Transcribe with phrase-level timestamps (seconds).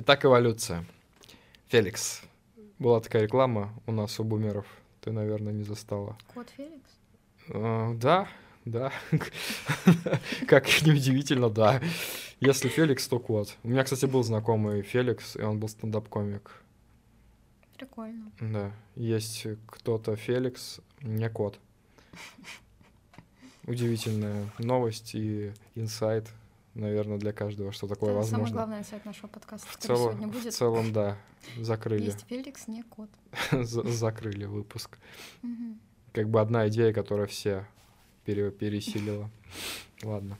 [0.00, 0.84] Итак, эволюция.
[1.66, 2.22] Феликс.
[2.78, 4.64] Была такая реклама у нас у бумеров.
[5.00, 6.16] Ты, наверное, не застала.
[6.32, 6.90] Кот Феликс?
[7.48, 8.28] А, да,
[8.64, 8.92] да.
[10.46, 11.82] Как неудивительно, да.
[12.38, 13.56] Если Феликс, то кот.
[13.64, 16.62] У меня, кстати, был знакомый Феликс, и он был стендап-комик.
[17.76, 18.30] Прикольно.
[18.40, 18.70] Да.
[18.94, 21.58] Есть кто-то Феликс, не кот.
[23.66, 26.28] Удивительная новость и инсайт,
[26.78, 28.46] наверное, для каждого, что такое Это возможно.
[28.46, 30.54] самый главный инсайт нашего подкаста, В целом, сегодня в будет.
[30.54, 31.16] целом, да,
[31.58, 33.10] закрыли, Есть Феликс, не кот.
[33.52, 34.98] За- закрыли выпуск.
[36.12, 37.66] Как бы одна идея, которая все
[38.24, 39.30] пере- пересилила.
[40.02, 40.38] Ладно.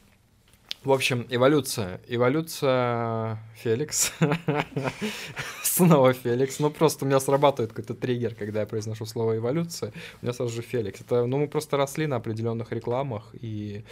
[0.84, 2.00] В общем, эволюция.
[2.06, 4.12] Эволюция Феликс.
[5.62, 6.60] Снова Феликс.
[6.60, 9.92] Ну, просто у меня срабатывает какой-то триггер, когда я произношу слово эволюция.
[10.22, 11.00] У меня сразу же Феликс.
[11.00, 13.84] Это, ну, мы просто росли на определенных рекламах, и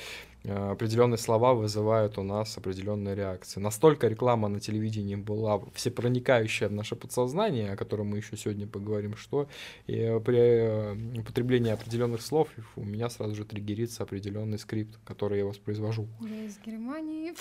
[0.51, 3.61] определенные слова вызывают у нас определенные реакции.
[3.61, 9.17] Настолько реклама на телевидении была всепроникающая в наше подсознание, о котором мы еще сегодня поговорим,
[9.17, 9.49] что
[9.87, 15.39] и э, при э, употреблении определенных слов у меня сразу же триггерится определенный скрипт, который
[15.39, 16.07] я воспроизвожу.
[16.21, 17.35] Я из Германии.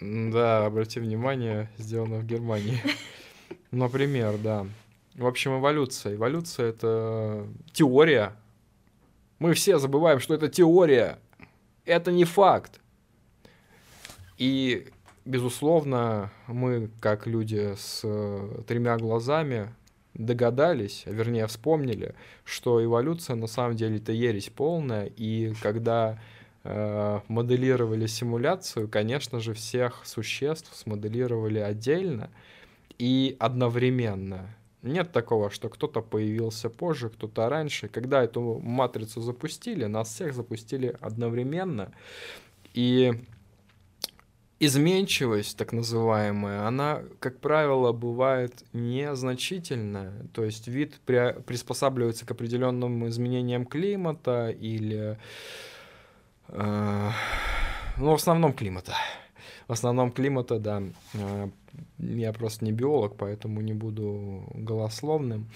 [0.00, 2.80] Да, обрати внимание, сделано в Германии.
[3.70, 4.66] Например, да.
[5.14, 6.14] В общем, эволюция.
[6.16, 8.36] Эволюция— это теория.
[9.38, 11.18] Мы все забываем, что это теория.
[11.84, 12.80] Это не факт.
[14.38, 14.88] И,
[15.24, 19.74] безусловно, мы, как люди с э, тремя глазами,
[20.14, 26.20] догадались, вернее вспомнили, что эволюция на самом деле это ересь полная, и когда
[26.62, 32.30] э, моделировали симуляцию, конечно же, всех существ смоделировали отдельно
[32.98, 34.54] и одновременно.
[34.84, 37.88] Нет такого, что кто-то появился позже, кто-то раньше.
[37.88, 41.90] Когда эту матрицу запустили, нас всех запустили одновременно.
[42.74, 43.12] И
[44.60, 50.12] изменчивость, так называемая, она, как правило, бывает незначительная.
[50.34, 55.18] То есть вид при- приспосабливается к определенным изменениям климата или...
[56.48, 57.10] э,
[57.96, 58.92] ну, в основном климата.
[59.66, 60.82] В основном климата, да.
[61.98, 65.48] Я просто не биолог, поэтому не буду голословным.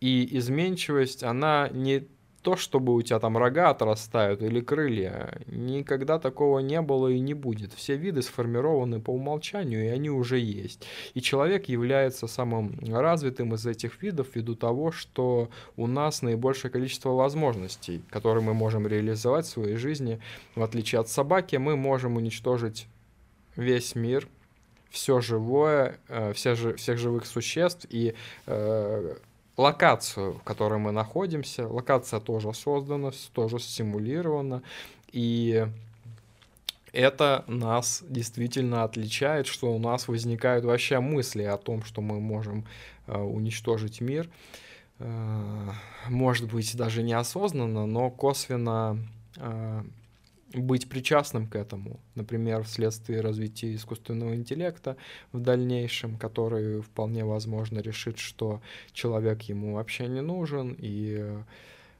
[0.00, 2.06] И изменчивость, она не
[2.44, 5.40] то, чтобы у тебя там рога отрастают или крылья.
[5.46, 7.72] Никогда такого не было и не будет.
[7.72, 10.84] Все виды сформированы по умолчанию, и они уже есть.
[11.14, 17.10] И человек является самым развитым из этих видов ввиду того, что у нас наибольшее количество
[17.10, 20.20] возможностей, которые мы можем реализовать в своей жизни.
[20.54, 22.86] В отличие от собаки, мы можем уничтожить
[23.56, 24.28] весь мир,
[24.94, 28.14] все живое, э, все всех живых существ и
[28.46, 29.16] э,
[29.56, 31.66] локацию, в которой мы находимся.
[31.66, 34.62] Локация тоже создана, тоже стимулирована.
[35.10, 35.66] И
[36.92, 42.64] это нас действительно отличает, что у нас возникают вообще мысли о том, что мы можем
[43.08, 44.30] э, уничтожить мир.
[45.00, 45.70] Э,
[46.08, 48.98] может быть, даже неосознанно, но косвенно
[49.38, 49.82] э,
[50.54, 52.00] быть причастным к этому.
[52.14, 54.96] Например, вследствие развития искусственного интеллекта
[55.32, 58.60] в дальнейшем, который вполне возможно решит, что
[58.92, 61.42] человек ему вообще не нужен, и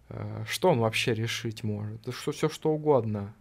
[0.09, 2.03] э, что он вообще решить может?
[2.03, 3.35] Да что все что угодно.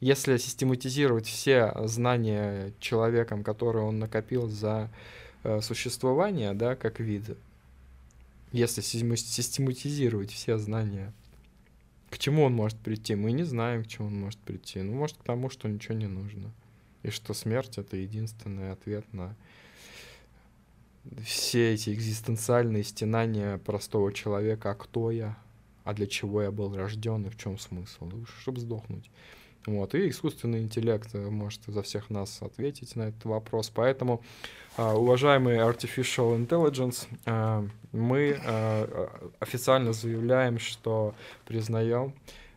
[0.00, 4.90] Если систематизировать все знания человеком, которые он накопил за
[5.42, 7.36] э, существование, да, как вид,
[8.52, 11.12] если система- систематизировать все знания,
[12.10, 13.14] к чему он может прийти?
[13.14, 14.80] Мы не знаем, к чему он может прийти.
[14.82, 16.52] Ну, может, к тому, что ничего не нужно.
[17.02, 19.36] И что смерть— это единственный ответ на
[21.24, 24.72] все эти экзистенциальные стенания простого человека.
[24.72, 25.38] А кто я?
[25.84, 27.26] А для чего я был рожден?
[27.26, 28.10] И в чем смысл?
[28.40, 29.10] Чтобы сдохнуть.
[29.66, 29.94] Вот.
[29.94, 33.70] И искусственный интеллект э, может за всех нас ответить на этот вопрос.
[33.74, 34.22] Поэтому,
[34.76, 42.14] а, уважаемый Artificial Intelligence, а, мы а, официально заявляем, что признаем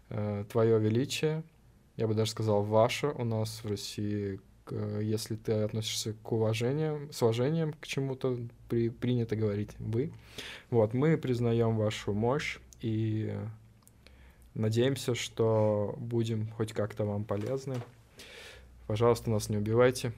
[0.09, 1.43] э, твое величие,
[1.97, 4.39] я бы даже сказал ваше у нас в России,
[5.01, 8.37] если ты относишься к уважению, с уважением к чему-то,
[8.69, 10.13] при, принято говорить вы.
[10.69, 13.35] Вот, мы признаем вашу мощь и
[14.59, 17.75] надеемся, что будем хоть как-то вам полезны.
[18.87, 20.13] Пожалуйста, нас не убивайте.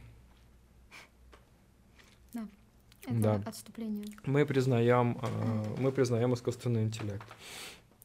[3.03, 3.41] Это Да.
[3.45, 4.05] отступление.
[4.25, 7.25] Мы признаем, э, мы признаем искусственный интеллект.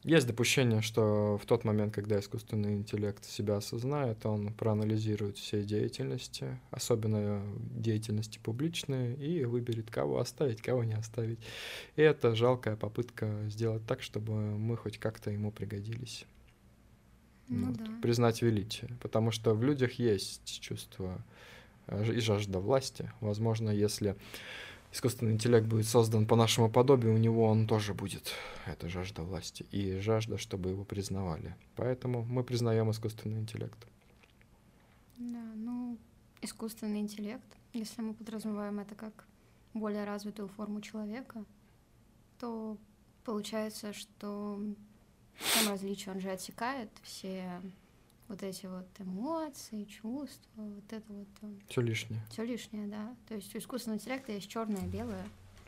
[0.07, 6.61] Есть допущение, что в тот момент, когда искусственный интеллект себя осознает, он проанализирует все деятельности,
[6.71, 7.43] особенно
[7.75, 11.41] деятельности публичные, и выберет, кого оставить, кого не оставить.
[11.97, 16.25] И это жалкая попытка сделать так, чтобы мы хоть как-то ему пригодились.
[17.49, 17.77] Ну Вот.
[17.77, 17.87] да.
[18.01, 18.97] Признать величие.
[19.01, 21.21] Потому что в людях есть чувство
[21.89, 23.11] ж- и жажда власти.
[23.21, 24.15] Возможно, если
[24.97, 28.33] искусственный интеллект будет создан по нашему подобию, у него он тоже будет,
[28.67, 31.55] эта жажда власти, и жажда, чтобы его признавали.
[31.77, 33.87] Поэтому мы признаем искусственный интеллект.
[35.19, 35.99] Да, ну,
[36.41, 39.27] искусственный интеллект, если мы подразумеваем это как
[39.75, 41.45] более развитую форму человека,
[42.39, 42.79] то
[43.25, 44.59] получается, что
[45.35, 46.15] в чем различие?
[46.15, 47.61] Он же отсекает все
[48.29, 51.29] вот эти вот эмоции, чувства, вот это вот
[51.69, 52.21] Все лишнее.
[52.31, 53.15] все лишнее, да.
[53.29, 55.25] То есть у искусственного интеллекта есть черное и белое.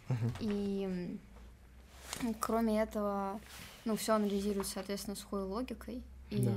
[0.09, 0.33] Мгм.
[0.41, 1.19] И
[2.41, 3.41] кроме этого,
[3.85, 6.03] ну, все анализируется, соответственно, сухой логикой.
[6.31, 6.53] И Да.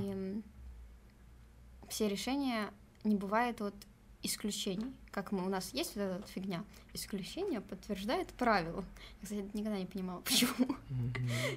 [1.88, 2.70] все решения
[3.04, 3.74] не бывает вот
[4.22, 4.92] исключений.
[5.12, 6.64] Как мы, у нас есть вот эта фигня.
[6.94, 8.82] Исключение подтверждает правило.
[9.20, 10.74] Я, кстати, никогда не понимала, почему.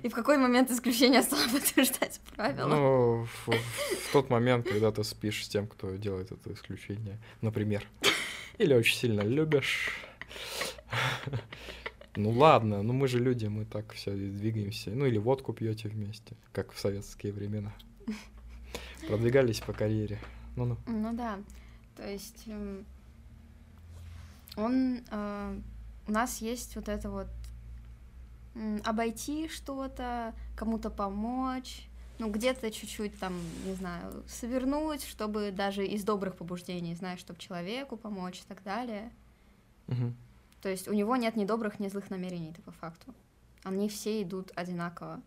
[0.04, 2.68] И в какой момент исключение стало подтверждать правило.
[2.68, 7.88] Ну, в, в тот момент, когда ты спишь с тем, кто делает это исключение, например,
[8.58, 9.90] или очень сильно любишь.
[12.18, 14.90] Ну ладно, ну мы же люди, мы так все двигаемся.
[14.90, 17.74] Ну или водку пьете вместе, как в советские времена.
[19.08, 20.20] Продвигались по карьере.
[20.58, 20.78] Ну-ну.
[20.88, 21.40] Ну да,
[21.96, 22.86] то есть эм,
[24.56, 25.60] он э,
[26.08, 27.28] у нас есть вот это вот
[28.84, 33.34] обойти что-то, кому-то помочь, ну где-то чуть-чуть там,
[33.66, 39.12] не знаю, свернуть, чтобы даже из добрых побуждений, знаешь, чтобы человеку помочь и так далее.
[39.88, 40.16] Мгм.
[40.62, 43.14] То есть у него нет ни добрых, ни злых намерений, по факту.
[43.64, 45.22] Они все идут одинаково,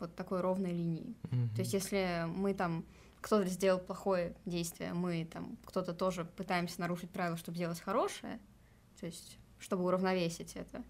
[0.00, 1.16] вот такой ровной линией.
[1.30, 1.50] Мгм.
[1.50, 2.84] То есть, если мы там
[3.20, 8.38] кто-то сделал плохое действие, мы там кто-то тоже пытаемся нарушить правила, чтобы сделать хорошее,
[9.00, 10.82] то есть, чтобы уравновесить это,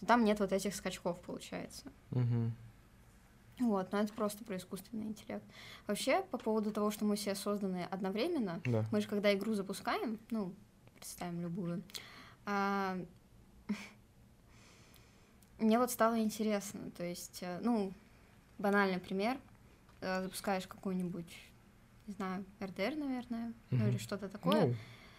[0.00, 1.92] то там нет вот этих скачков, получается.
[2.10, 2.52] Мгм.
[3.60, 5.44] Вот, но это просто про искусственный интеллект.
[5.86, 8.84] Вообще, по поводу того, что мы все созданы одновременно, Да.
[8.90, 10.52] мы же когда игру запускаем, ну,
[10.96, 11.82] представим любую,
[12.46, 12.98] а,
[15.58, 17.92] мне вот стало интересно, то есть, э, ну,
[18.58, 19.38] банальный пример,
[20.00, 21.32] э, запускаешь какую-нибудь,
[22.08, 23.88] не знаю, РДР, наверное, ну Мгм.
[23.88, 24.66] или что-то такое.
[24.66, 24.74] Ну,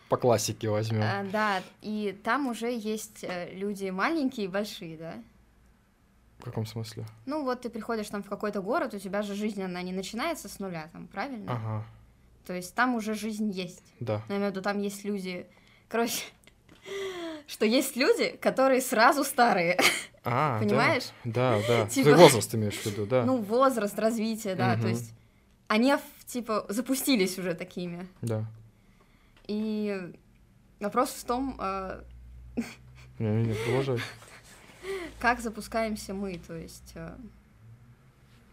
[0.10, 1.02] по классике возьмем.
[1.04, 5.16] А, да, и там уже есть э, люди маленькие и большие, да.
[6.40, 7.06] В каком смысле?
[7.26, 10.48] Ну вот ты приходишь там в какой-то город, у тебя же жизнь, она не начинается
[10.50, 11.52] с нуля, там, правильно?
[11.54, 11.86] Ага,
[12.46, 13.84] То есть там уже жизнь есть.
[14.00, 14.22] да.
[14.28, 15.48] Но я имею в виду, там есть люди...
[15.88, 16.24] Короче,
[17.48, 19.80] что есть люди, которые сразу старые.
[20.24, 20.60] А.
[20.60, 21.06] Понимаешь?
[21.24, 21.88] Да, да.
[21.90, 23.24] Типа- Ты возраст имеешь в виду, да?
[23.26, 24.74] Ну, возраст, развитие, да.
[24.74, 24.88] То Мгм.
[24.90, 25.14] есть
[25.68, 28.08] они, в- типа, запустились уже такими.
[28.22, 28.46] Да.
[29.48, 30.14] И
[30.80, 32.04] вопрос в том, э,
[35.20, 36.92] как запускаемся мы, то есть...
[36.96, 37.16] э,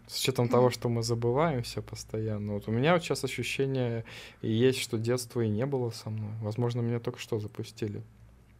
[0.07, 2.53] С учетом того, что мы забываемся постоянно.
[2.53, 4.03] Вот у меня вот сейчас ощущение
[4.41, 6.31] есть, что детства и не было со мной.
[6.41, 8.01] Возможно, меня только что запустили.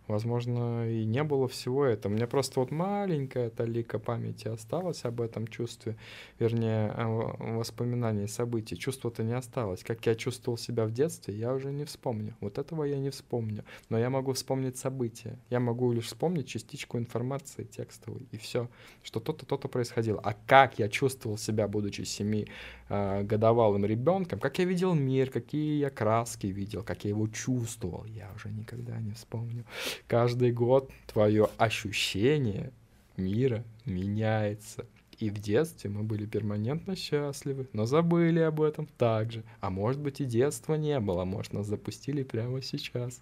[0.08, 2.12] Возможно, и не было всего этого.
[2.12, 5.96] Мне просто вот маленькая талика памяти осталась об этом чувстве,
[6.40, 8.76] вернее, о воспоминании событий.
[8.76, 9.84] Чувства-то не осталось.
[9.84, 12.36] Как я чувствовал себя в детстве, я уже не вспомню.
[12.42, 13.64] Вот этого я не вспомню.
[13.90, 15.40] Но я могу вспомнить события.
[15.50, 18.28] Я могу лишь вспомнить частичку информации текстовой.
[18.32, 18.70] И все,
[19.04, 20.20] что то-то, то-то происходило.
[20.22, 22.48] А как я чувствовал себя, будучи семи
[22.94, 28.06] э, годовалым ребенком, как я видел мир, какие я краски видел, как я его чувствовал,
[28.06, 29.66] я уже никогда не вспомню.
[30.08, 32.72] Каждый год твое ощущение
[33.18, 34.86] мира меняется.
[35.20, 39.44] И в детстве мы были перманентно счастливы, но забыли об этом также.
[39.62, 43.22] А может быть и детства не было, может нас запустили прямо сейчас.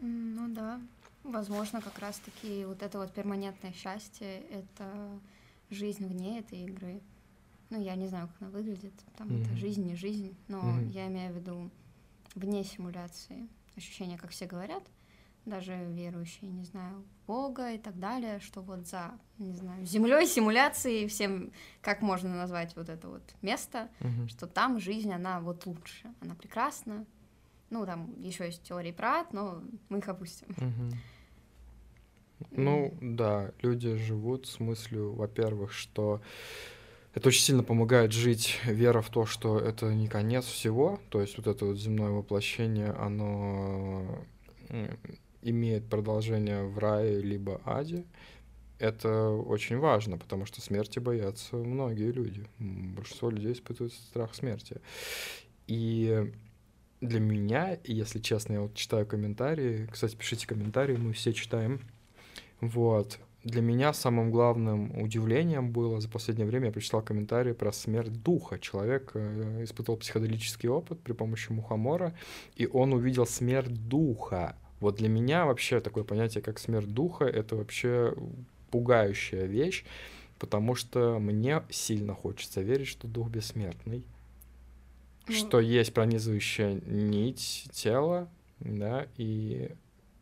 [0.00, 0.80] Ну да,
[1.22, 5.20] возможно, как раз-таки вот это вот перманентное счастье— это
[5.70, 7.00] жизнь вне этой игры.
[7.70, 9.56] Ну, я не знаю, как она выглядит, там это Мгм.
[9.56, 10.88] жизнь, не жизнь, но Мгм.
[10.90, 11.70] я имею в виду
[12.34, 13.48] вне симуляции.
[13.76, 14.82] Ощущение, как все говорят,
[15.44, 21.06] даже верующие, не знаю, Бога и так далее, что вот за, не знаю, землей симуляции,
[21.08, 24.28] всем, как можно назвать вот это вот место, Мгм.
[24.28, 27.04] что там жизнь, она вот лучше, она прекрасна.
[27.70, 30.46] Ну, там еще есть теории про ад, но мы их опустим.
[30.56, 30.92] Мгм.
[32.52, 36.20] Ну, да, люди живут с мыслью, во-первых, что
[37.16, 41.38] это очень сильно помогает жить вера в то, что это не конец всего, то есть
[41.38, 44.22] вот это вот земное воплощение, оно
[45.40, 48.04] имеет продолжение в рае либо аде.
[48.78, 52.44] Это очень важно, потому что смерти боятся многие люди.
[52.58, 54.82] Большинство людей испытывают страх смерти.
[55.66, 56.30] И
[57.00, 61.80] для меня, если честно, я вот читаю комментарии, кстати, пишите комментарии, мы все читаем.
[62.60, 63.18] Вот.
[63.46, 68.58] Для меня самым главным удивлением было за последнее время, я прочитал комментарии про смерть духа.
[68.58, 72.12] Человек э, испытывал психоделический опыт при помощи мухомора,
[72.56, 74.56] и он увидел смерть духа.
[74.80, 78.14] Вот для меня вообще такое понятие, как смерть духа, это вообще
[78.72, 79.84] пугающая вещь,
[80.40, 84.04] потому что мне сильно хочется верить, что дух бессмертный,
[85.28, 85.34] ну...
[85.34, 89.70] что есть пронизывающая нить тела, да, и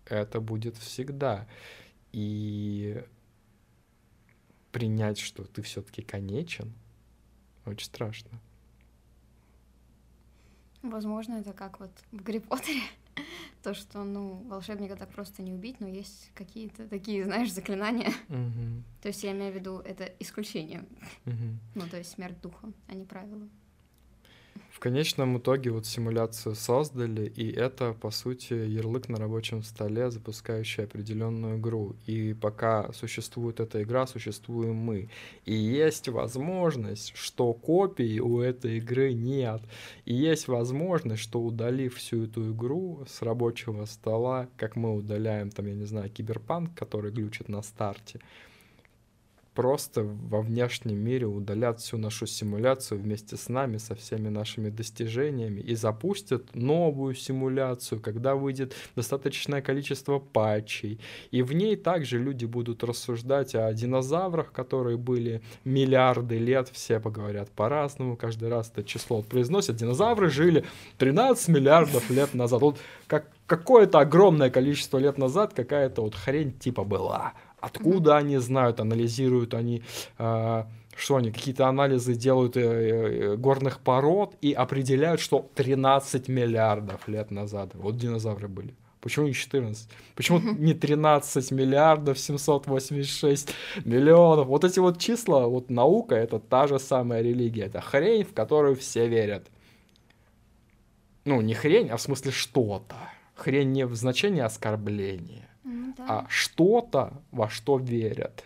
[0.04, 1.46] это будет всегда.
[2.14, 3.04] И
[4.70, 6.72] принять, что ты все-таки конечен,
[7.66, 8.30] очень страшно.
[10.82, 12.82] Возможно, это как вот в Гарри Поттере.
[13.64, 18.12] То, что, ну, волшебника так просто не убить, но есть какие-то такие, знаешь, заклинания.
[18.28, 18.84] Угу.
[19.02, 20.84] То есть я имею в виду, это исключение.
[21.26, 21.58] Угу.
[21.74, 23.48] Ну, то есть смерть духа, а не правило
[24.84, 31.56] конечном итоге вот симуляцию создали, и это, по сути, ярлык на рабочем столе, запускающий определенную
[31.58, 31.96] игру.
[32.04, 35.08] И пока существует эта игра, существуем мы.
[35.46, 39.62] И есть возможность, что копий у этой игры нет.
[40.04, 45.66] И есть возможность, что удалив всю эту игру с рабочего стола, как мы удаляем, там,
[45.66, 48.20] я не знаю, киберпанк, который глючит на старте,
[49.54, 55.60] просто во внешнем мире удалят всю нашу симуляцию вместе с нами, со всеми нашими достижениями
[55.60, 61.00] и запустят новую симуляцию, когда выйдет достаточное количество патчей.
[61.30, 67.50] И в ней также люди будут рассуждать о динозаврах, которые были миллиарды лет, все поговорят
[67.50, 69.76] по-разному, каждый раз это число произносят.
[69.76, 70.64] Динозавры жили
[70.98, 72.60] 13 миллиардов лет назад.
[72.60, 77.34] Вот как какое-то огромное количество лет назад какая-то вот хрень типа была.
[77.64, 78.18] Откуда mm-hmm.
[78.18, 79.82] они знают, анализируют они,
[80.18, 80.64] э,
[80.96, 87.30] что они, какие-то анализы делают э, э, горных пород и определяют, что 13 миллиардов лет
[87.30, 88.74] назад вот динозавры были.
[89.00, 89.88] Почему не 14?
[90.14, 93.54] Почему не 13 миллиардов 786
[93.84, 94.46] миллионов?
[94.46, 97.64] Вот эти вот числа, вот наука, это та же самая религия.
[97.64, 99.46] Это хрень, в которую все верят.
[101.24, 102.96] Ну, не хрень, а в смысле что-то.
[103.34, 105.48] Хрень не в значении оскорбления.
[105.98, 108.42] А что-то, во что верят.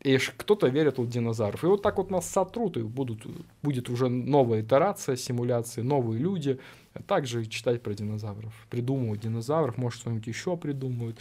[0.00, 1.64] И кто-то верит в динозавров.
[1.64, 3.26] И вот так вот нас сотрут, и будут,
[3.62, 6.58] будет уже новая итерация симуляции, новые люди.
[7.06, 8.52] Также читать про динозавров.
[8.70, 11.18] Придумывают динозавров, может, что-нибудь еще придумают.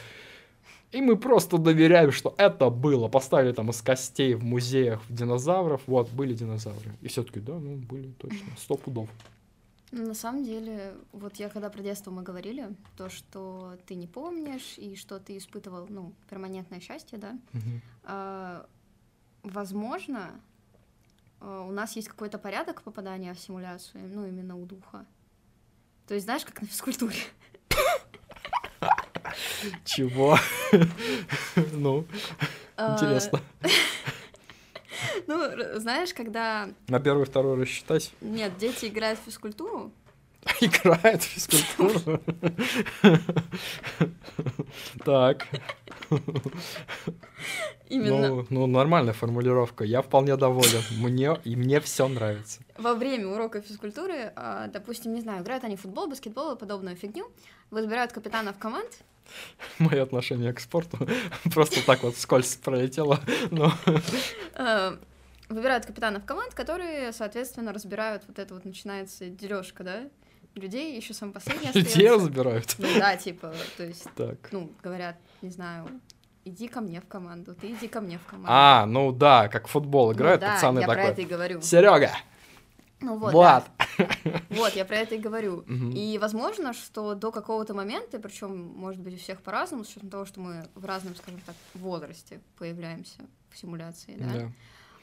[0.91, 3.07] И мы просто доверяем, что это было.
[3.07, 5.81] Поставили там из костей в музеях динозавров.
[5.87, 6.91] Вот, были динозавры.
[7.01, 8.47] И все-таки, да, ну, были точно.
[8.57, 9.09] Сто пудов.
[9.91, 14.77] На самом деле, вот я когда про детство мы говорили, то, что ты не помнишь
[14.77, 17.81] и что ты испытывал, ну, перманентное счастье, да, угу.
[18.03, 18.67] а,
[19.43, 20.41] возможно,
[21.39, 25.05] а, у нас есть какой-то порядок попадания в симуляцию, ну, именно у духа.
[26.05, 27.19] То есть, знаешь, как на физкультуре.
[29.85, 30.37] Чего?
[31.73, 32.05] Ну,
[32.75, 33.41] а, интересно.
[35.27, 36.69] Ну, знаешь, когда...
[36.87, 38.11] На первый, второй рассчитать?
[38.21, 39.91] Нет, дети играют в физкультуру.
[40.61, 42.21] Играют в физкультуру?
[45.03, 45.47] Так.
[47.89, 48.27] Именно.
[48.27, 49.83] Ну, ну, нормальная формулировка.
[49.83, 50.81] Я вполне доволен.
[50.99, 52.61] Мне, и мне все нравится.
[52.77, 56.95] Во время урока физкультуры, а, допустим, не знаю, играют они в футбол, баскетбол и подобную
[56.95, 57.29] фигню,
[57.71, 58.89] выбирают капитанов команд,
[59.79, 60.97] Мое отношение к спорту
[61.53, 63.19] просто так вот скользь пролетело.
[65.49, 70.09] Выбирают капитанов команд, которые, соответственно, разбирают вот это вот начинается дележка, да,
[70.55, 72.75] людей, еще сам последний Людей разбирают?
[72.77, 74.37] Ну да, типа, то есть, так.
[74.51, 75.87] ну, говорят, не знаю,
[76.43, 78.49] иди ко мне в команду, ты иди ко мне в команду.
[78.51, 80.95] А, ну да, как футбол играют, ну, да, пацаны я такой.
[80.95, 81.61] про это и говорю.
[81.61, 82.11] Серега,
[82.99, 83.65] ну вот, Влад.
[83.77, 84.07] Да.
[84.49, 85.61] Вот, я про это и говорю.
[85.61, 90.25] И возможно, что до какого-то момента, причем, может быть, у всех по-разному, с учетом того,
[90.25, 93.19] что мы в разном, скажем так, возрасте появляемся
[93.51, 94.51] в симуляции, да, да.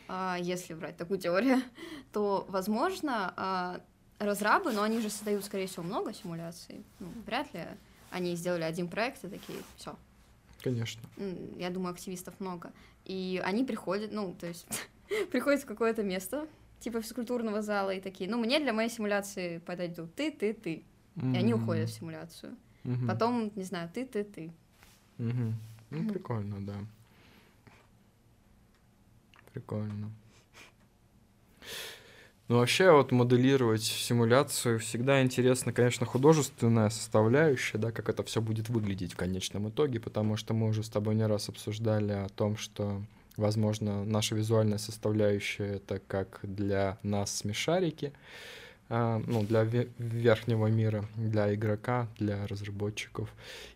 [0.08, 1.62] А, если брать такую теорию,
[2.12, 3.80] то, возможно, а,
[4.18, 6.84] разрабы, но они же создают, скорее всего, много симуляций.
[7.00, 7.60] Ну, вряд ли
[8.10, 9.96] они сделали один проект и такие, все.
[10.62, 11.02] Конечно.
[11.56, 12.72] Я думаю, активистов много.
[13.04, 14.66] И они приходят, ну, то есть
[15.30, 16.46] приходят в какое-то место,
[16.80, 20.84] типа физкультурного зала, и такие, ну, мне для моей симуляции подойдут ты, ты, ты.
[21.16, 21.34] Mm-hmm.
[21.34, 22.56] И они уходят в симуляцию.
[22.84, 23.06] Mm-hmm.
[23.06, 24.52] Потом, не знаю, ты, ты, ты.
[25.18, 25.52] Mm-hmm.
[25.90, 26.74] Ну, прикольно, да.
[29.54, 30.10] Прикольно.
[32.48, 38.68] Ну, вообще, вот моделировать симуляцию всегда интересно, конечно, художественная составляющая, да, как это все будет
[38.68, 42.58] выглядеть в конечном итоге, потому что мы уже с тобой не раз обсуждали о том,
[42.58, 43.00] что
[43.36, 48.12] Возможно, наша визуальная составляющая— это как для нас смешарики,
[49.26, 49.64] ну, для
[49.98, 53.28] верхнего мира, для игрока, для разработчиков.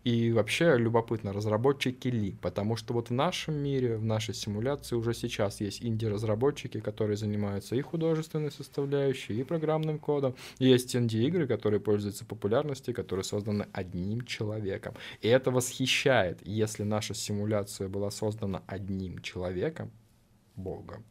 [0.05, 2.37] И вообще любопытно, разработчики ли?
[2.41, 7.75] Потому что вот в нашем мире, в нашей симуляции уже сейчас есть инди-разработчики, которые занимаются
[7.75, 10.35] и художественной составляющей, и программным кодом.
[10.59, 14.95] Есть инди-игры, которые пользуются популярностью, которые созданы одним человеком.
[15.21, 19.91] И это восхищает, если наша симуляция была создана одним человеком,
[20.59, 21.05] Богом,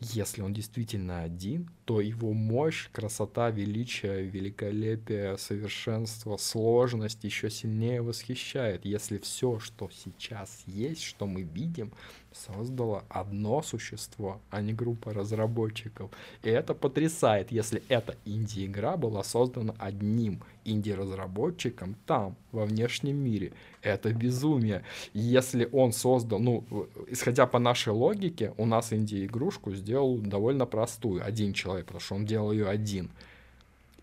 [0.00, 8.84] если он действительно один, то его мощь, красота, величие, великолепие, совершенство, сложность еще сильнее восхищает,
[8.84, 11.92] если все, что сейчас есть, что мы видим,
[12.32, 16.10] создало одно существо, а не группа разработчиков.
[16.42, 23.52] И это потрясает, если эта инди-игра была создана одним инди-разработчиком там, во внешнем мире.
[23.86, 24.82] Это безумие.
[25.14, 26.64] Если он создал, ну,
[27.06, 32.26] исходя по нашей логике, у нас инди-игрушку сделал довольно простую, один человек, потому что он
[32.26, 33.10] делал ее один.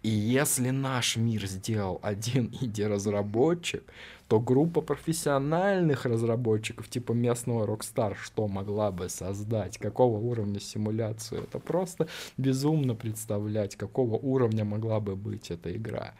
[0.01, 3.83] И если наш мир сделал один инди-разработчик,
[4.29, 11.43] то группа профессиональных разработчиков типа местного Rockstar что могла бы создать, какого уровня симуляцию.
[11.43, 16.13] Это просто безумно представлять, какого уровня могла бы быть эта игра.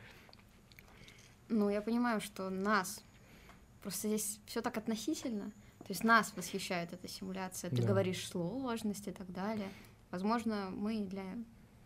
[1.47, 3.03] Ну, я понимаю, что нас,
[3.83, 7.69] просто здесь все так относительно, то есть нас восхищает эта симуляция.
[7.69, 7.87] Ты да.
[7.89, 9.69] говоришь сложность и так далее.
[10.11, 11.23] Возможно, мы для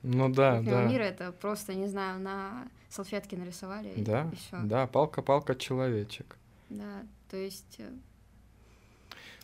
[0.03, 0.85] ну да, да.
[0.85, 4.59] мира это просто, не знаю, на салфетке нарисовали да, и, и все.
[4.63, 6.37] Да, палка-палка человечек.
[6.69, 7.89] Да, то есть э,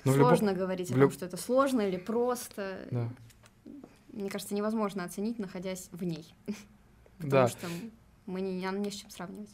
[0.05, 0.59] Но сложно любом...
[0.59, 2.87] говорить о том, что это сложно или просто.
[2.91, 3.09] Да.
[4.09, 6.31] Мне кажется, невозможно оценить, находясь в ней.
[7.17, 7.47] Потому да.
[7.47, 7.67] что
[8.27, 9.49] мы не, нам не с чем сравнивать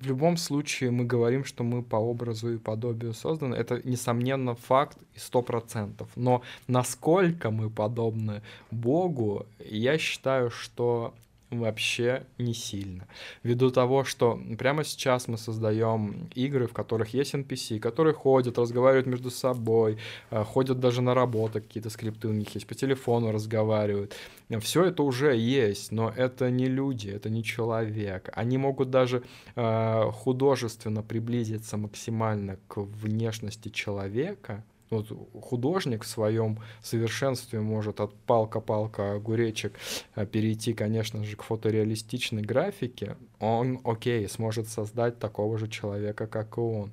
[0.00, 3.54] в любом случае мы говорим, что мы по образу и подобию созданы.
[3.54, 6.08] Это, несомненно, факт и сто процентов.
[6.16, 11.14] Но насколько мы подобны Богу, я считаю, что
[11.50, 13.06] вообще не сильно.
[13.42, 19.06] Ввиду того, что прямо сейчас мы создаем игры, в которых есть NPC, которые ходят, разговаривают
[19.06, 19.98] между собой,
[20.30, 24.14] э, ходят даже на работу, какие-то скрипты у них есть, по телефону разговаривают.
[24.60, 28.30] Все это уже есть, но это не люди, это не человек.
[28.32, 29.22] Они могут даже
[29.56, 35.06] э, художественно приблизиться максимально к внешности человека, вот
[35.40, 39.74] художник в своем совершенстве может от палка-палка огуречек
[40.16, 46.58] э, перейти, конечно же, к фотореалистичной графике, он, окей, сможет создать такого же человека, как
[46.58, 46.92] и он.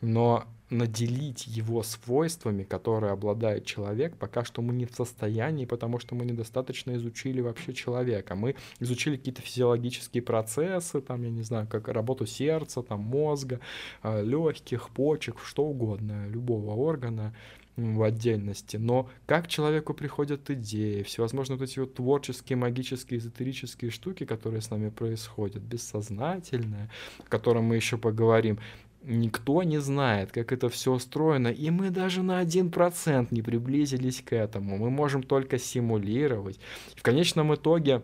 [0.00, 6.14] Но наделить его свойствами, которые обладает человек, пока что мы не в состоянии, потому что
[6.14, 8.34] мы недостаточно изучили вообще человека.
[8.34, 13.60] Мы изучили какие-то физиологические процессы, там, я не знаю, как работу сердца, там, мозга,
[14.02, 17.34] э, легких, почек, что угодно, любого органа
[17.78, 24.24] в отдельности, но как человеку приходят идеи, всевозможные вот эти вот творческие, магические, эзотерические штуки,
[24.24, 28.58] которые с нами происходят, бессознательное, о котором мы еще поговорим,
[29.02, 34.20] Никто не знает, как это все устроено, и мы даже на один процент не приблизились
[34.20, 34.76] к этому.
[34.76, 36.58] Мы можем только симулировать.
[36.96, 38.02] В конечном итоге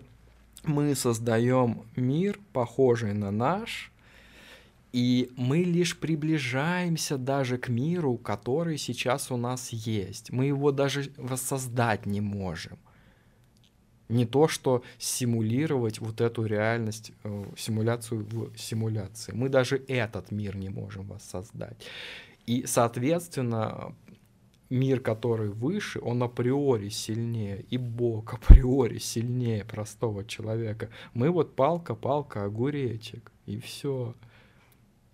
[0.64, 3.92] мы создаем мир, похожий на наш,
[4.92, 10.30] и мы лишь приближаемся даже к миру, который сейчас у нас есть.
[10.30, 12.78] Мы его даже воссоздать не можем.
[14.14, 19.33] Не то, что симулировать вот эту реальность, э, симуляцию в симуляции.
[19.35, 21.85] Мы даже этот мир не можем воссоздать.
[22.46, 23.94] И, соответственно,
[24.70, 30.90] мир, который выше, он априори сильнее, и Бог априори сильнее простого человека.
[31.14, 34.14] Мы вот палка-палка, огуречек, и все.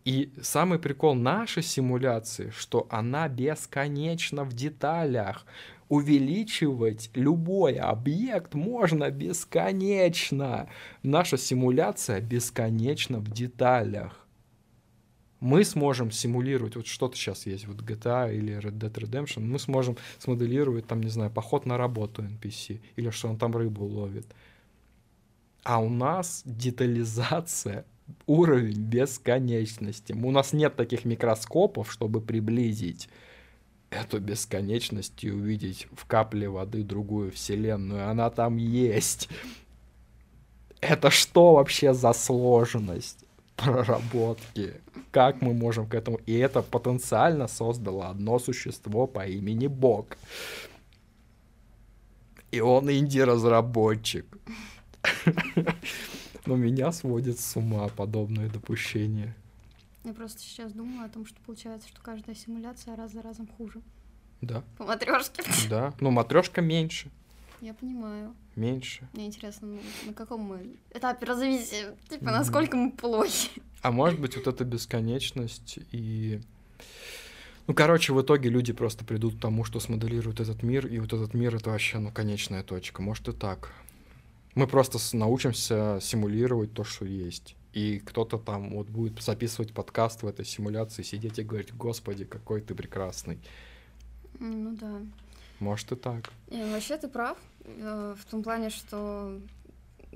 [0.04, 5.46] И самый прикол нашей симуляции, что она бесконечна в деталях
[5.90, 10.68] увеличивать любой объект можно бесконечно.
[11.02, 14.26] Наша симуляция бесконечна в деталях.
[15.40, 19.96] Мы сможем симулировать, вот что-то сейчас есть, вот GTA или Red Dead Redemption, мы сможем
[20.18, 24.26] смоделировать, там, не знаю, поход на работу NPC, или что он там рыбу ловит.
[25.64, 27.84] А у нас детализация
[28.26, 30.12] уровень бесконечности.
[30.12, 33.08] У нас нет таких микроскопов, чтобы приблизить
[33.90, 38.08] эту бесконечность и увидеть в капле воды другую вселенную.
[38.08, 39.28] Она там есть.
[40.80, 43.24] Это что вообще за сложность
[43.56, 44.80] проработки?
[45.10, 46.18] Как мы можем к этому?
[46.26, 50.16] И это потенциально создало одно существо по имени Бог.
[52.52, 54.26] И он инди-разработчик.
[56.46, 59.34] Но меня сводит с ума подобное допущение.
[60.04, 63.82] Я просто сейчас думала о том, что получается, что каждая симуляция раз за разом хуже.
[64.40, 64.62] Да.
[64.78, 65.42] По матрешке.
[65.68, 65.92] Да.
[66.00, 67.10] Ну, матрешка меньше.
[67.60, 68.34] Я понимаю.
[68.56, 69.06] Меньше.
[69.12, 72.30] Мне интересно, ну, на каком мы этапе развития, типа, mm-hmm.
[72.30, 73.50] насколько мы плохи.
[73.82, 76.40] А может быть, вот эта бесконечность и...
[77.66, 81.12] Ну, короче, в итоге люди просто придут к тому, что смоделируют этот мир, и вот
[81.12, 83.02] этот мир— это вообще, ну, конечная точка.
[83.02, 83.72] Может и так.
[84.54, 87.56] Мы просто научимся симулировать то, что есть.
[87.72, 92.60] И кто-то там вот будет записывать подкаст в этой симуляции, сидеть и говорить, господи, какой
[92.60, 93.38] ты прекрасный.
[94.38, 95.00] Ну да.
[95.60, 96.30] Может и так.
[96.48, 99.38] И, вообще ты прав э, в том плане, что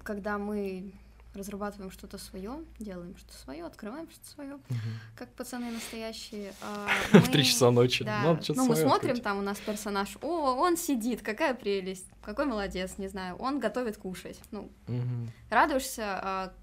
[0.02, 0.92] когда мы
[1.34, 4.78] разрабатываем что-то свое, делаем что-то свое, открываем что-то свое, угу.
[5.16, 6.52] как пацаны настоящие.
[6.62, 7.20] А мы...
[7.20, 8.04] В три часа ночи.
[8.04, 8.22] Да.
[8.22, 9.22] Надо ну, мы смотрим, открыть.
[9.22, 13.96] там у нас персонаж, о, он сидит, какая прелесть, какой молодец, не знаю, он готовит
[13.96, 14.40] кушать.
[14.50, 15.28] Ну, угу.
[15.50, 16.54] радуешься а,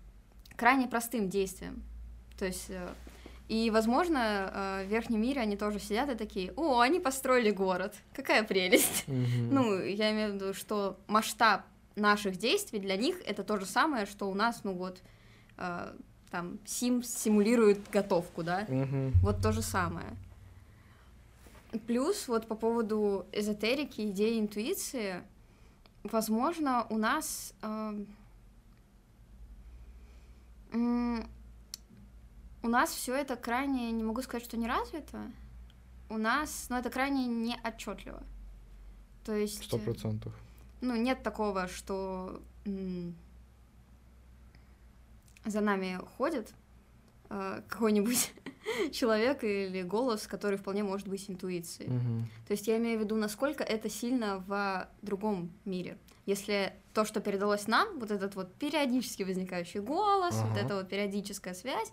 [0.55, 1.83] крайне простым действием.
[2.37, 2.87] То есть э,
[3.51, 7.93] и, возможно, э, в верхнем мире они тоже сидят и такие, о, они построили город,
[8.13, 9.03] какая прелесть.
[9.07, 9.49] Mm-hmm.
[9.51, 11.63] Ну, я имею в виду, что масштаб
[11.97, 15.01] наших действий для них это то же самое, что у нас, ну вот,
[15.57, 15.93] э,
[16.29, 18.61] там, Sims симулирует готовку, да?
[18.61, 19.11] Mm-hmm.
[19.21, 20.07] Вот то же самое.
[21.87, 25.23] Плюс вот по поводу эзотерики, идеи интуиции,
[26.03, 27.53] возможно, у нас...
[27.61, 28.01] Э,
[30.73, 35.31] у нас все это крайне, не могу сказать, что не развито.
[36.09, 38.21] У нас, ну, это крайне не отчетливо.
[39.23, 39.63] То есть...
[39.63, 40.33] Сто процентов.
[40.81, 42.41] Ну, нет такого, что
[45.45, 46.53] за нами ходит
[47.29, 48.33] э, какой-нибудь
[48.91, 51.89] человек или голос, который вполне может быть интуицией.
[51.89, 52.27] Угу.
[52.47, 55.97] То есть я имею в виду, насколько это сильно в другом мире.
[56.25, 60.49] Если то, что передалось нам, вот этот вот периодически возникающий голос, ага.
[60.49, 61.91] вот эта вот периодическая связь,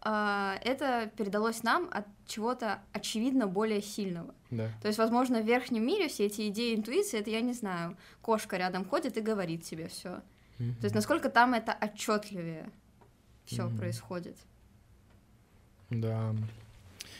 [0.00, 4.34] а, это передалось нам от чего-то очевидно более сильного.
[4.50, 4.70] Да.
[4.80, 8.56] То есть, возможно, в верхнем мире все эти идеи интуиции, это я не знаю, кошка
[8.56, 10.20] рядом ходит и говорит тебе все.
[10.58, 10.76] Mm-hmm.
[10.76, 12.70] То есть, насколько там это отчетливее
[13.44, 13.78] все mm-hmm.
[13.78, 14.36] происходит.
[15.90, 16.34] Да.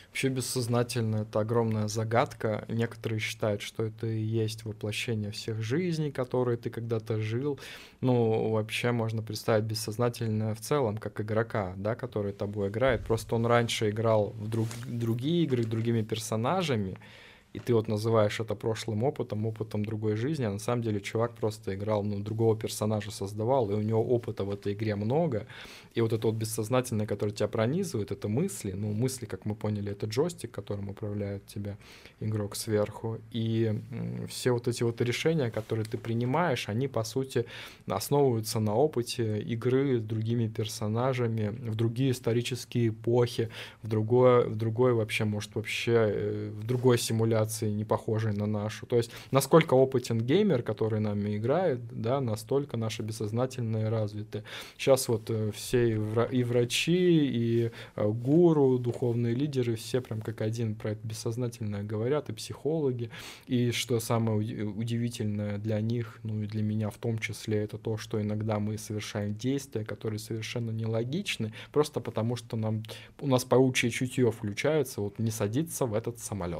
[0.09, 2.64] Вообще бессознательно это огромная загадка.
[2.68, 7.61] Некоторые считают, что это и есть воплощение всех жизней, которые ты когда-то жил.
[8.01, 13.05] Ну, вообще можно представить бессознательное в целом, как игрока, да, который тобой играет.
[13.05, 16.99] Просто он раньше играл в друг, другие игры другими персонажами,
[17.59, 21.33] и ты вот называешь это прошлым опытом, опытом другой жизни, а на самом деле чувак
[21.35, 25.47] просто играл, ну, другого персонажа создавал, и у него опыта в этой игре много,
[25.94, 29.90] и вот это вот бессознательное, которое тебя пронизывает, это мысли, ну, мысли, как мы поняли,
[29.90, 31.77] это джойстик, которым управляет тебя
[32.21, 33.81] игрок сверху, и
[34.29, 37.44] все вот эти вот решения, которые ты принимаешь, они, по сути,
[37.88, 43.49] основываются на опыте игры с другими персонажами в другие исторические эпохи,
[43.83, 48.47] в другое, в другой вообще, может, вообще, э, в другой симуляции симуляции, не похожей на
[48.47, 48.87] нашу.
[48.87, 54.45] То есть, насколько опытен геймер, который нами играет, да, настолько наше бессознательное развито.
[54.77, 55.89] Сейчас вот э, все
[56.33, 62.29] и врачи, и э, гуру, духовные лидеры, все прям как один про это бессознательное говорят,
[62.29, 63.11] и психологи.
[63.47, 67.97] И что самое удивительное для них, ну и для меня в том числе, это то,
[67.97, 72.83] что иногда мы совершаем действия, которые совершенно нелогичны, просто потому что нам,
[73.21, 76.59] у нас паучье чутье включается, вот не садиться в этот самолет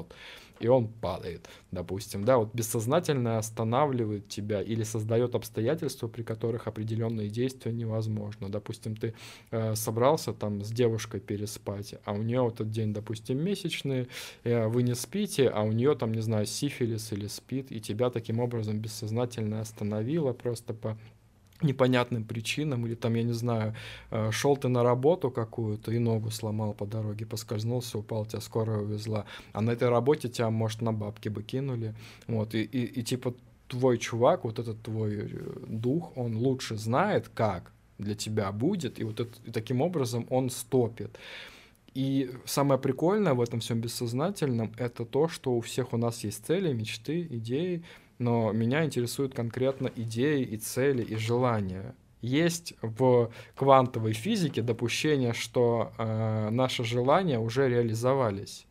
[0.61, 7.29] и он падает, допустим, да, вот бессознательно останавливает тебя или создает обстоятельства, при которых определенные
[7.29, 8.49] действия невозможно.
[8.49, 9.15] Допустим, ты
[9.51, 14.09] э, собрался там с девушкой переспать, а у нее этот день, допустим, месячный,
[14.45, 18.11] э, вы не спите, а у нее там, не знаю, сифилис или спит, и тебя
[18.11, 20.99] таким образом бессознательно остановило просто по
[21.63, 23.75] непонятным причинам, или там, я не знаю,
[24.11, 28.79] э, шел ты на работу какую-то и ногу сломал по дороге, поскользнулся, упал, тебя скорая
[28.79, 31.95] увезла, а на этой работе тебя, может, на бабки бы кинули,
[32.27, 33.35] вот, и, и, и типа
[33.69, 35.29] твой чувак, вот этот твой э,
[35.67, 40.51] дух, он лучше знает, как для тебя будет, и вот это, и таким образом он
[40.51, 41.19] стопит.
[41.95, 46.47] И самое прикольное в этом всем бессознательном— это то, что у всех у нас есть
[46.47, 47.83] цели, мечты, идеи,
[48.19, 51.95] но меня интересуют конкретно идеи и цели и желания.
[52.21, 58.67] Есть в квантовой физике допущение, что э, наши желания уже реализовались.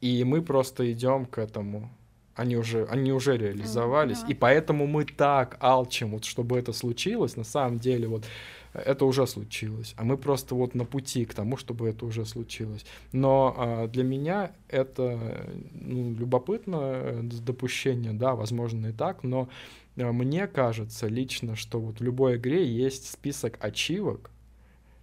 [0.00, 1.88] И мы просто идем к этому.
[2.34, 4.22] Они уже, они уже реализовались.
[4.22, 4.28] Да.
[4.28, 7.36] И поэтому мы так алчим, вот, чтобы это случилось.
[7.36, 8.24] На самом деле, вот
[8.74, 12.84] это уже случилось, а мы просто вот на пути к тому, чтобы это уже случилось.
[13.12, 19.48] Но а, для меня это ну, любопытно э, допущение, да, возможно и так, но
[19.96, 24.30] а, мне кажется лично, что вот в любой игре есть список ачивок,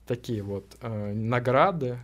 [0.08, 2.00] такие вот э, награды,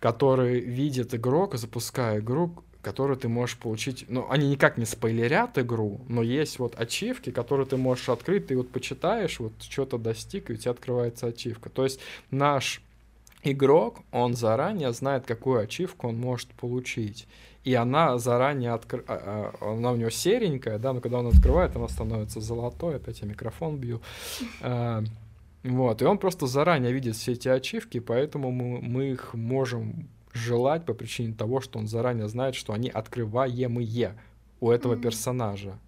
[0.00, 4.04] которые видит игрок, запуская игру, которые ты можешь получить.
[4.08, 8.56] Ну, они никак не спойлерят игру, но есть вот ачивки, которые ты можешь открыть, ты
[8.56, 11.68] вот почитаешь, вот что-то достиг, и у тебя открывается ачивка.
[11.68, 11.98] То есть
[12.30, 12.80] наш
[13.42, 17.26] игрок, он заранее знает, какую ачивку он может получить.
[17.64, 19.02] И она заранее откр...
[19.08, 22.96] А, а, она у него серенькая, да, но когда он открывает, она становится золотой.
[22.96, 24.00] Опять я микрофон бью.
[24.60, 25.02] А,
[25.64, 30.84] вот, и он просто заранее видит все эти ачивки, поэтому мы, мы их можем желать
[30.84, 34.16] по причине того, что он заранее знает, что они открываемые
[34.60, 35.02] у этого mm-hmm.
[35.02, 35.78] персонажа.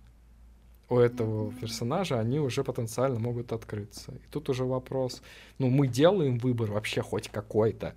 [0.89, 1.61] У этого mm-hmm.
[1.61, 4.13] персонажа они уже потенциально могут открыться.
[4.13, 5.23] И тут уже вопрос,
[5.59, 7.95] ну мы делаем выбор вообще хоть какой-то.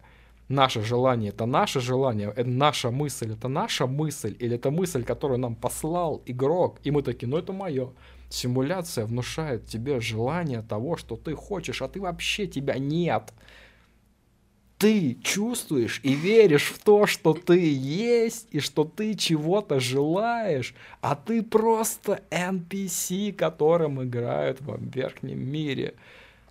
[0.50, 5.40] Наше желание это наше желание, это наша мысль, это наша мысль, или это мысль, которую
[5.40, 7.92] нам послал игрок, и мы такие, ну это мое.
[8.30, 13.34] Симуляция внушает тебе желание того, что ты хочешь, а ты вообще тебя нет
[14.82, 21.16] ты чувствуешь и веришь в то, что ты есть и что ты чего-то желаешь, а
[21.16, 25.94] ты просто NPC, которым играют в верхнем мире.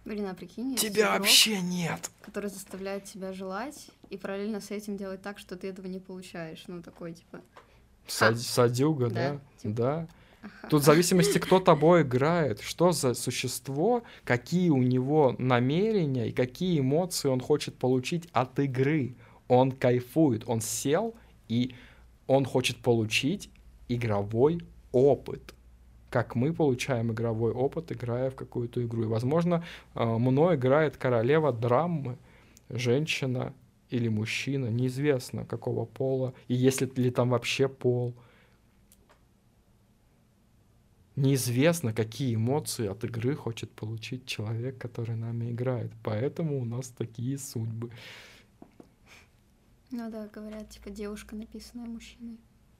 [0.04, 2.08] Блин, а прикинь, тебя игрок, вообще нет.
[2.22, 6.62] Который заставляет тебя желать и параллельно с этим делать так, что ты этого не получаешь.
[6.68, 7.40] Ну, такой, типа...
[8.06, 9.14] Сад, садюга, да?
[9.14, 9.40] Да.
[9.60, 9.74] Типа...
[9.74, 10.08] да.
[10.70, 16.80] Тут в зависимости, кто тобой играет, что за существо, какие у него намерения и какие
[16.80, 19.16] эмоции он хочет получить от игры.
[19.48, 21.14] Он кайфует, он сел
[21.48, 21.74] и
[22.26, 23.50] он хочет получить
[23.88, 24.60] игровой
[24.92, 25.54] опыт.
[26.08, 29.02] Как мы получаем игровой опыт, играя в какую-то игру.
[29.02, 32.16] И, возможно, э, мной играет королева драмы,
[32.68, 33.52] женщина
[33.90, 38.14] или мужчина, неизвестно какого пола, и если ли там вообще пол—
[41.16, 45.92] неизвестно, какие эмоции от игры хочет получить человек, который нами играет.
[46.02, 47.90] Поэтому у нас такие судьбы.
[49.90, 52.38] Ну да, говорят, типа девушка, написанная мужчиной.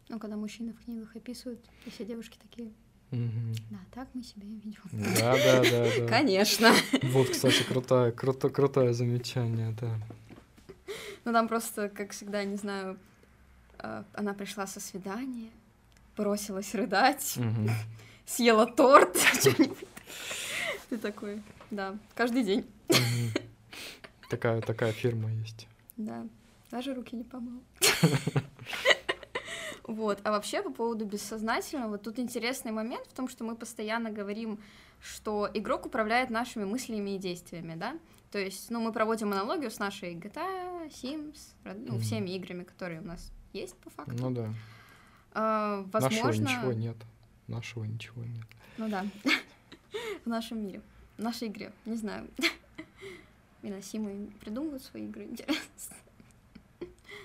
[0.08, 2.70] Ну, когда мужчины в книгах описывают, и все девушки такие.
[3.10, 3.54] Угу.
[3.70, 4.82] Да, так мы себя и ведем.
[4.92, 6.06] Да, да, да, да.
[6.06, 6.72] Конечно.
[7.02, 9.98] Вот, кстати, крутое, круто, крутое замечание, да.
[11.24, 12.96] Ну там просто, как всегда, не знаю,
[13.78, 15.50] а, она пришла со свидания,
[16.16, 17.36] бросилась рыдать.
[17.36, 17.70] Угу
[18.30, 19.16] съела торт,
[20.88, 22.66] Ты такой, да, каждый день.
[24.28, 25.68] Такая, такая фирма есть.
[25.96, 26.26] Да,
[26.70, 27.62] даже руки не помыл.
[29.84, 34.60] Вот, а вообще по поводу бессознательного, тут интересный момент в том, что мы постоянно говорим,
[35.00, 37.98] что игрок управляет нашими мыслями и действиями, да?
[38.30, 43.04] То есть, ну, мы проводим аналогию с нашей GTA, Sims, ну, всеми играми, которые у
[43.04, 44.14] нас есть по факту.
[44.16, 44.54] Ну да.
[45.32, 46.44] А, возможно...
[46.44, 46.96] Нашего ничего нет.
[47.50, 48.46] Нашего ничего нет.
[48.78, 49.04] Ну да.
[50.24, 50.80] В нашем мире.
[51.18, 51.72] В нашей игре.
[51.84, 52.28] Не знаю.
[53.62, 55.96] Виносимые придумывают свои игры, интересно.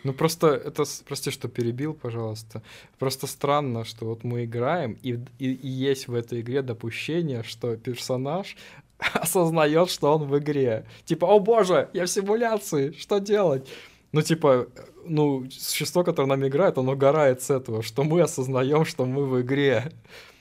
[0.04, 2.64] Ну просто это, прости, что перебил, пожалуйста.
[2.98, 7.78] Просто странно, что вот мы играем, и, и, и есть в этой игре допущение, что
[7.78, 8.58] персонаж
[9.14, 10.86] осознает, что он в игре.
[11.06, 13.68] Типа, о боже, я в симуляции, что делать?
[14.16, 14.68] Ну, типа,
[15.06, 19.42] ну, существо, которое нам играет, оно угорает с этого, что мы осознаем, что мы в
[19.42, 19.92] игре.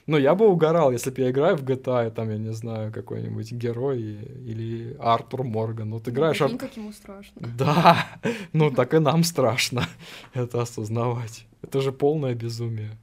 [0.06, 3.50] Ну, я бы угорал, если бы я играю в GTA, там, я не знаю, какой-нибудь
[3.50, 4.00] герой
[4.48, 5.90] или Артур Морган.
[5.90, 6.38] Вот играешь...
[6.38, 7.42] Ну, как ему страшно.
[7.58, 8.06] Да,
[8.52, 9.82] ну так и нам страшно
[10.34, 11.44] это осознавать.
[11.62, 12.96] Это же полное безумие.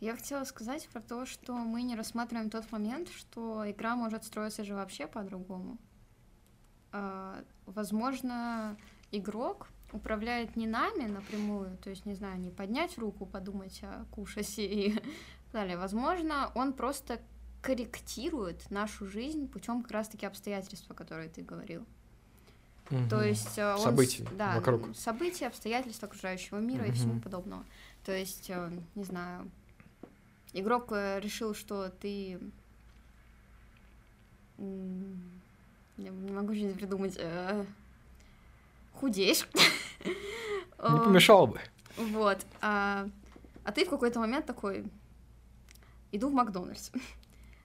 [0.00, 4.64] Я хотела сказать про то, что мы не рассматриваем тот момент, что игра может строиться
[4.64, 5.76] же вообще по-другому.
[6.92, 8.76] А, возможно,
[9.12, 14.66] игрок управляет не нами напрямую, то есть, не знаю, не поднять руку, подумать о кушасе
[14.66, 15.02] и
[15.52, 15.76] далее.
[15.76, 17.20] Возможно, он просто
[17.62, 21.84] корректирует нашу жизнь путем как раз-таки обстоятельства, которые ты говорил.
[22.90, 23.08] Угу.
[23.08, 24.96] То есть э, он, события да, вокруг.
[24.96, 26.90] события, обстоятельства окружающего мира угу.
[26.90, 27.64] и всему подобного.
[28.04, 29.50] То есть, э, не знаю,
[30.52, 32.40] игрок э, решил, что ты
[34.58, 37.18] я не могу сейчас придумать
[38.92, 39.48] худеешь.
[40.78, 41.60] Не помешало бы.
[41.96, 42.38] Вот.
[42.60, 43.08] А,
[43.64, 44.84] а ты в какой-то момент такой,
[46.12, 46.90] иду в Макдональдс.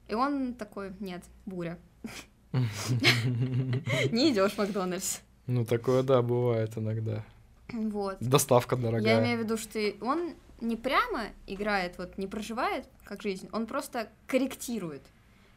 [0.08, 1.80] И он такой, нет, буря.
[2.52, 5.20] Не идешь в Макдональдс.
[5.48, 7.24] Ну, такое, да, бывает иногда.
[7.72, 8.18] Вот.
[8.20, 9.16] Доставка дорогая.
[9.16, 13.68] Я имею в виду, что он не прямо играет, вот не проживает как жизнь, он
[13.68, 15.04] просто корректирует.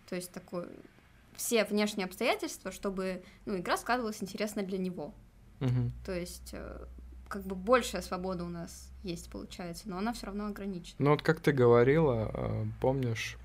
[0.09, 0.67] То есть такой
[1.37, 5.15] все внешние обстоятельства, чтобы ну, игра складывалась интересно для него.
[5.61, 5.93] Угу.
[6.05, 6.87] То есть э,
[7.29, 10.97] как бы большая свобода у нас есть, получается, но она все равно ограничена.
[10.99, 13.37] Ну вот как ты говорила, э, помнишь,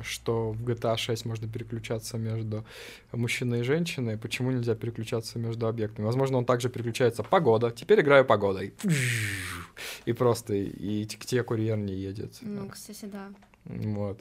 [0.00, 2.64] что в GTA 6 можно переключаться между
[3.12, 6.06] мужчиной и женщиной, почему нельзя переключаться между объектами?
[6.06, 8.74] Возможно, он также переключается погода, теперь играю погодой.
[10.04, 12.38] и просто и к тебе курьер не едет.
[12.40, 13.30] Ну, кстати, да.
[13.64, 14.20] Вот.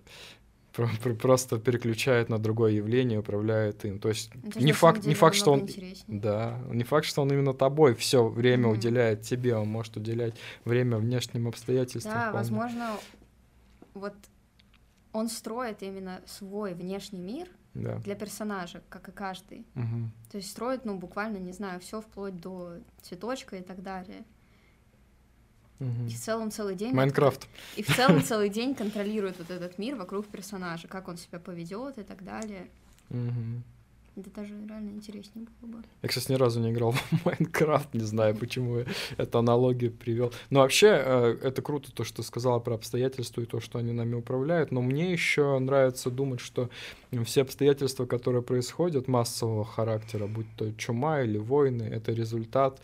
[0.73, 3.99] Просто переключает на другое явление, управляет им.
[3.99, 6.19] То есть Это не факт, не факт, что он, интереснее.
[6.19, 8.77] да, не факт, что он именно тобой все время Мгм.
[8.77, 12.13] уделяет тебе, он может уделять время внешним обстоятельствам.
[12.13, 12.37] Да, вполне.
[12.37, 12.91] возможно,
[13.93, 14.13] вот
[15.13, 17.97] он строит именно свой внешний мир Да.
[17.97, 19.65] для персонажа, как и каждый.
[19.73, 20.11] Мгм.
[20.31, 24.23] То есть строит, ну, буквально, не знаю, все вплоть до цветочка и так далее.
[25.81, 26.07] Мгм.
[26.07, 26.93] И в целом целый день...
[26.93, 27.47] Майнкрафт.
[27.75, 31.97] И в целом целый день контролирует вот этот мир вокруг персонажа, как он себя поведет
[31.97, 32.67] и так далее.
[33.09, 33.63] Мгм.
[34.15, 35.83] Это даже реально интереснее было бы.
[36.03, 38.85] Я, кстати, ни разу не играл в Майнкрафт, не знаю, почему я
[39.17, 40.31] эту аналогию привел.
[40.51, 43.91] Но вообще, э, это круто, то, что ты сказала про обстоятельства и то, что они
[43.91, 44.71] нами управляют.
[44.71, 46.69] Но мне еще нравится думать, что
[47.25, 52.81] все обстоятельства, которые происходят массового характера, будь то чума или войны, это результат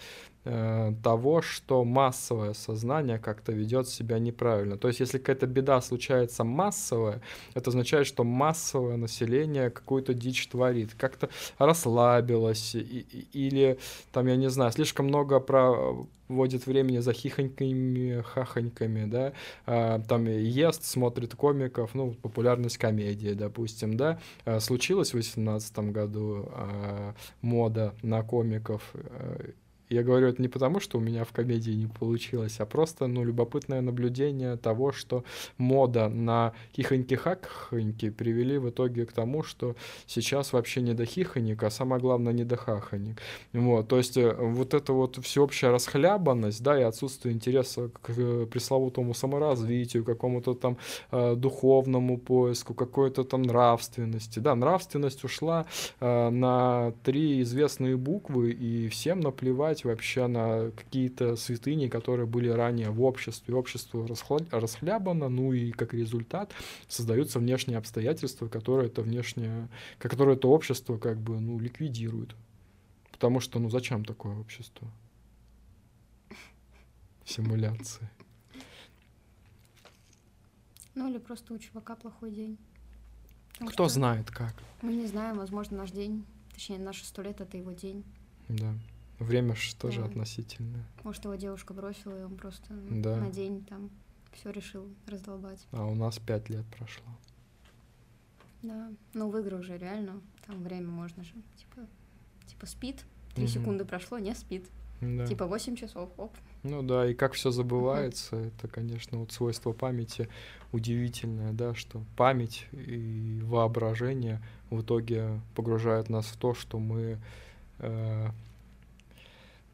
[1.03, 4.77] того, что массовое сознание как-то ведет себя неправильно.
[4.77, 7.21] То есть, если какая-то беда случается массовая,
[7.53, 13.77] это означает, что массовое население какую-то дичь творит, как-то расслабилось, и- или,
[14.11, 19.33] там, я не знаю, слишком много проводит времени за хихоньками, хахоньками, да,
[19.65, 26.49] а, там ест, смотрит комиков, ну, популярность комедии, допустим, да, А, случилось в 2018 году
[26.53, 29.51] а, мода на комиков, а,
[29.89, 33.23] я говорю это не потому, что у меня в комедии не получилось, а просто, ну,
[33.23, 35.23] любопытное наблюдение того, что
[35.57, 41.69] мода на хихоньки-хахоньки привели в итоге к тому, что сейчас вообще не до хихонек, а
[41.69, 43.21] самое главное не до хахонек.
[43.53, 48.45] Вот, то есть э, вот эта вот всеобщая расхлябанность, да, и отсутствие интереса к э,
[48.45, 50.77] пресловутому саморазвитию, какому-то там
[51.11, 55.65] э, духовному поиску, какой-то там нравственности, да, нравственность ушла
[55.99, 62.89] э, на три известные буквы, и всем наплевать вообще на какие-то святыни, которые были ранее
[62.89, 63.55] в обществе.
[63.55, 64.07] Общество
[64.51, 66.51] расхлябано, ну и как результат
[66.87, 72.35] создаются внешние обстоятельства, которые это внешнее, которые это общество как бы, ну, ликвидирует.
[73.11, 74.87] Потому что, ну, зачем такое общество?
[77.25, 78.09] Симуляции.
[80.95, 82.57] Ну или просто у чувака плохой день.
[83.53, 84.53] Потому Кто что знает как.
[84.81, 88.03] Мы не знаем, возможно, наш день, точнее, наши сто лет— это его день.
[88.49, 88.73] Да.
[89.19, 90.07] Время же тоже Да.
[90.07, 90.85] относительное.
[91.03, 93.15] Может, его девушка бросила, и он просто Да.
[93.17, 93.89] на день там
[94.33, 95.65] все решил раздолбать.
[95.71, 97.05] А у нас пять лет прошло.
[98.63, 98.89] Да.
[99.13, 101.87] Ну, в играх же реально, там время можно же, типа,
[102.47, 103.53] типа спит, три Мгм.
[103.53, 104.65] секунды прошло, не спит.
[104.99, 105.27] Да.
[105.27, 106.35] Типа 8 часов, оп.
[106.63, 110.27] Ну да, и как все забывается, это, конечно, вот свойство памяти
[110.71, 117.19] удивительное, да, что память и воображение в итоге погружают нас в то, что мы
[117.77, 118.27] э,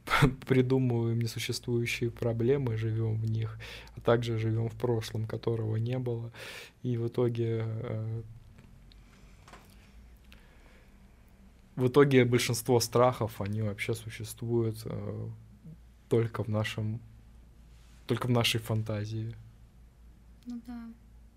[0.48, 3.58] придумываем несуществующие проблемы, живем в них,
[3.96, 6.32] а также живем в прошлом, которого не было,
[6.82, 8.22] и в итоге э,
[11.76, 15.30] в итоге большинство страхов, они вообще существуют э,
[16.10, 17.00] только в нашем,
[18.08, 19.36] только в нашей фантазии.
[20.46, 20.90] Ну да.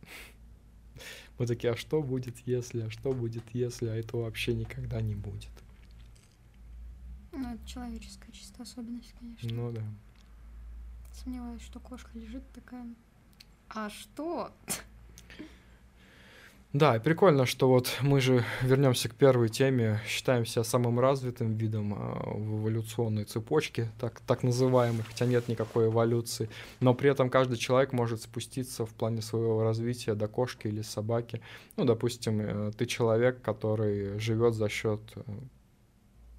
[1.39, 5.15] Мы такие, а что будет если, а что будет если, а этого вообще никогда не
[5.15, 5.51] будет.
[7.67, 9.49] Человеческая чисто особенность, конечно.
[9.53, 9.83] Ну да.
[11.13, 12.87] Сомневаюсь, что кошка лежит такая.
[13.69, 14.53] А что?
[16.73, 21.55] Да, и прикольно, что вот мы же вернемся к первой теме, считаем себя самым развитым
[21.55, 26.51] видом а, в эволюционной цепочке, так, так называемой, хотя нет никакой эволюции,
[26.81, 31.41] но при этом каждый человек может спуститься в плане своего развития до кошки или собаки.
[31.77, 35.23] Ну, допустим, э, ты человек, который живет за счет э,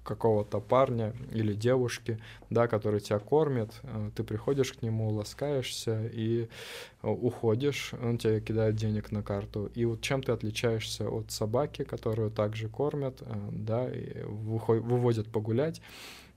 [0.08, 2.18] какого-то парня или девушки,
[2.48, 6.48] да, который тебя кормит, э, ты приходишь к нему, ласкаешься и
[7.02, 9.70] э, уходишь, он тебе кидает денег на карту.
[9.74, 15.82] И вот чем ты отличаешься от собаки, которую также кормят, э, да, и выводят погулять,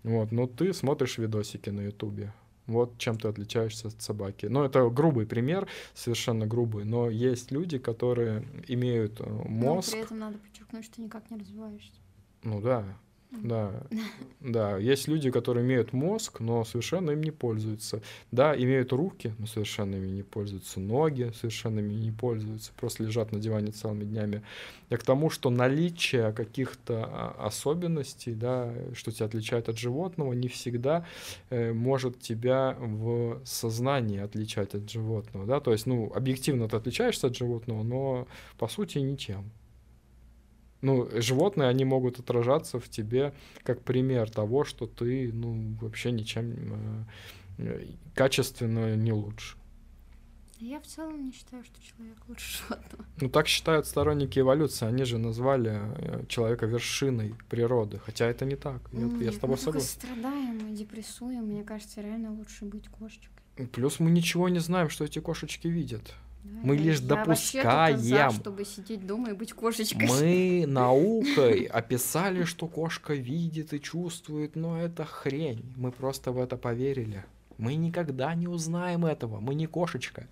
[0.04, 2.34] вот, но ты смотришь видосики на ютубе,
[2.68, 4.48] вот чем ты отличаешься от собаки.
[4.48, 9.92] Ну, это грубый пример, совершенно грубый, но есть люди, которые имеют мозг.
[9.92, 12.02] Но при этом надо подчеркнуть, что никак не развиваешься.
[12.44, 12.84] Ну да,
[13.32, 13.84] да,
[14.42, 14.78] да.
[14.78, 18.02] Есть люди, которые имеют мозг, но совершенно им не пользуются.
[18.32, 20.80] Да, имеют руки, но совершенно ими не пользуются.
[20.80, 22.72] Ноги совершенно ими не пользуются.
[22.76, 24.42] Просто лежат на диване целыми днями.
[24.90, 30.50] Я к тому, что наличие каких-то а, особенностей, да, что тебя отличает от животного, не
[30.50, 31.06] всегда
[31.50, 35.46] э, может тебя в сознании отличать от животного.
[35.46, 35.62] Да?
[35.62, 38.28] То есть, ну, объективно ты отличаешься от животного, но
[38.58, 39.50] по сути ничем.
[40.82, 47.06] Ну, животные, они могут отражаться в тебе как пример того, что ты, ну, вообще ничем
[47.58, 49.58] э, качественно не лучше.
[50.62, 53.06] Я в целом не считаю, что человек лучше животного.
[53.20, 54.86] Ну так считают сторонники эволюции.
[54.86, 57.98] Они же назвали э, человека вершиной природы.
[57.98, 58.82] Хотя это не так.
[58.92, 59.88] Я, Нет, я с тобой мы согласен.
[59.88, 61.46] страдаем и депрессуем.
[61.46, 63.68] Мне кажется, реально лучше быть кошечкой.
[63.72, 66.14] Плюс мы ничего не знаем, что эти кошечки видят.
[66.44, 68.32] Мы лишь я только за, допускаем.
[68.32, 70.08] чтобы сидеть дома и быть кошечкой.
[70.08, 75.74] Мы наукой описали, что кошка видит и чувствует, но это хрень.
[75.76, 77.26] Мы просто в это поверили.
[77.58, 79.40] Мы никогда не узнаем этого.
[79.40, 80.28] Мы не кошечка.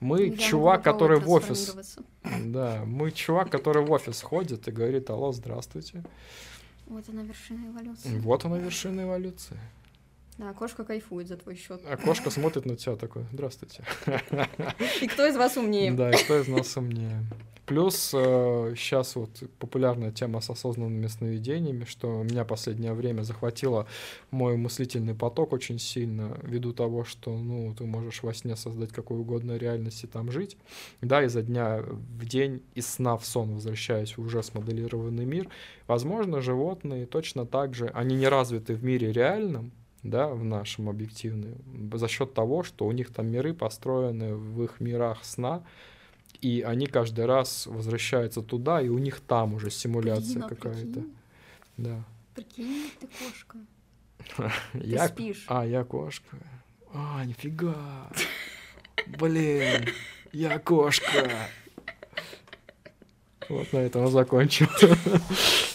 [0.00, 1.76] Мы Я чувак, который в офис.
[2.44, 6.02] Да, мы чувак, который в офис ходит и говорит, алло, здравствуйте.
[6.86, 8.18] Вот она вершина эволюции.
[8.18, 9.56] Вот она вершина эволюции.
[10.38, 11.80] Да, кошка кайфует за твой счет.
[11.86, 13.82] А кошка смотрит на тебя такой, здравствуйте.
[15.00, 15.92] И кто из вас умнее?
[15.92, 17.24] Да, и кто из нас умнее?
[17.64, 18.10] Плюс
[18.76, 23.88] сейчас вот популярная тема с осознанными сновидениями, что меня последнее время захватило
[24.30, 29.22] мой мыслительный поток очень сильно, ввиду того, что ну, ты можешь во сне создать какую
[29.22, 30.56] угодно реальность и там жить.
[31.00, 35.48] Да, изо дня в день, из сна в сон возвращаясь в уже смоделированный мир.
[35.88, 39.72] Возможно, животные точно так же, они не развиты в мире реальном,
[40.10, 41.54] да, в нашем объективном,
[41.94, 45.62] за счет того, что у них там миры построены в их мирах сна,
[46.40, 50.82] и они каждый раз возвращаются туда, и у них там уже симуляция Блин, а какая-то.
[50.82, 51.14] прикинь,
[51.76, 52.04] Да.
[52.34, 53.58] Прикинь, ты кошка.
[54.72, 55.08] Ты Я...
[55.08, 55.44] спишь.
[55.48, 56.36] А, я кошка.
[56.92, 58.10] А, нифига.
[59.18, 59.86] Блин,
[60.32, 61.30] я кошка.
[63.48, 64.68] Вот на этом закончим.